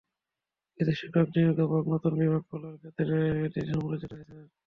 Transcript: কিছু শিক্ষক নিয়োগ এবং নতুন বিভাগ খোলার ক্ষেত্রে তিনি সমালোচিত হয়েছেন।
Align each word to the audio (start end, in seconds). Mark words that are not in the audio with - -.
কিছু 0.79 0.93
শিক্ষক 0.93 1.27
নিয়োগ 1.33 1.57
এবং 1.65 1.81
নতুন 1.93 2.13
বিভাগ 2.19 2.41
খোলার 2.49 2.75
ক্ষেত্রে 2.77 3.15
তিনি 3.53 3.67
সমালোচিত 3.71 4.11
হয়েছেন। 4.13 4.39